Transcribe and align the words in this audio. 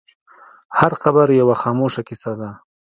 هر 0.79 0.91
قبر 1.03 1.27
یوه 1.41 1.55
خاموشه 1.61 2.01
کیسه 2.07 2.33
ده. 2.39 2.49